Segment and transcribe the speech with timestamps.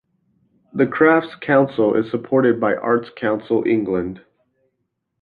[0.73, 4.19] The Crafts Council is supported by Arts Council England.